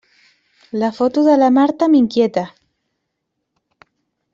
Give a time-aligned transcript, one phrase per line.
[0.83, 2.47] La foto de la Marta m'inquieta.